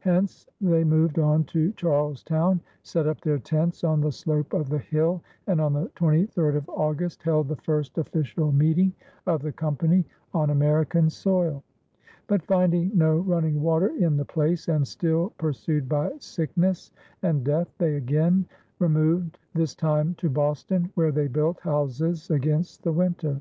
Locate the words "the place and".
14.16-14.88